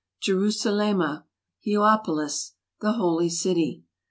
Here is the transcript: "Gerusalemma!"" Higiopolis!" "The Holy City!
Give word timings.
"Gerusalemma!"" 0.25 1.25
Higiopolis!" 1.67 2.53
"The 2.79 2.93
Holy 2.93 3.29
City! 3.29 3.83